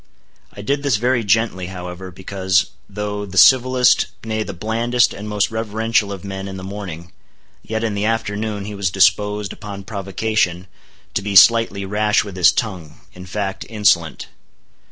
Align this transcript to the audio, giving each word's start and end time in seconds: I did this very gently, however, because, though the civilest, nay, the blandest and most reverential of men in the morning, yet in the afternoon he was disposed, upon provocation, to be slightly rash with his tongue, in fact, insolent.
I 0.51 0.63
did 0.63 0.81
this 0.81 0.95
very 0.97 1.23
gently, 1.23 1.67
however, 1.67 2.09
because, 2.09 2.71
though 2.89 3.23
the 3.23 3.37
civilest, 3.37 4.07
nay, 4.23 4.41
the 4.41 4.51
blandest 4.51 5.13
and 5.13 5.29
most 5.29 5.51
reverential 5.51 6.11
of 6.11 6.23
men 6.23 6.47
in 6.47 6.57
the 6.57 6.63
morning, 6.63 7.11
yet 7.61 7.83
in 7.83 7.93
the 7.93 8.05
afternoon 8.05 8.65
he 8.65 8.73
was 8.73 8.89
disposed, 8.89 9.53
upon 9.53 9.83
provocation, 9.83 10.65
to 11.13 11.21
be 11.21 11.35
slightly 11.35 11.85
rash 11.85 12.23
with 12.23 12.35
his 12.35 12.51
tongue, 12.51 12.99
in 13.13 13.27
fact, 13.27 13.63
insolent. 13.69 14.25